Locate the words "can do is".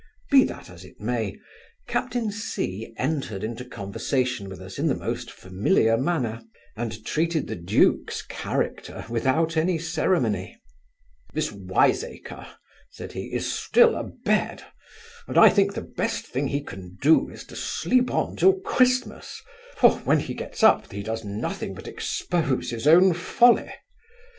16.63-17.43